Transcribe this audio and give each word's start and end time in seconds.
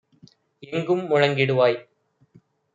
எங்கும் 0.63 1.03
முழங்கிடுவாய்! 1.09 1.79